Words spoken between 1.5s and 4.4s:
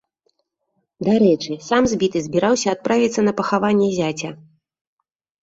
сам збіты збіраўся адправіцца на пахаванне зяця.